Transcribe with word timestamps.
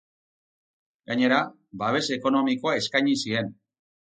Gainera, 1.11 1.37
babes 1.83 2.01
ekonomikoa 2.17 2.75
eskaini 2.81 3.17
zien. 3.27 3.57